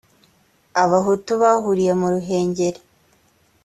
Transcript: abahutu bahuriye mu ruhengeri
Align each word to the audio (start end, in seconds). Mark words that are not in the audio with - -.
abahutu 0.83 1.31
bahuriye 1.41 1.93
mu 1.99 2.07
ruhengeri 2.13 2.79